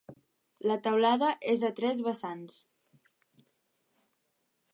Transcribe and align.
La 0.69 0.77
teulada 0.87 1.29
és 1.53 1.67
a 1.69 1.71
tres 1.81 2.01
vessants. 2.09 2.57